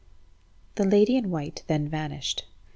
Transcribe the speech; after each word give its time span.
The 0.77 0.83
lady 0.83 1.15
in 1.15 1.29
white 1.29 1.61
then 1.67 1.87
vanished. 1.87 2.45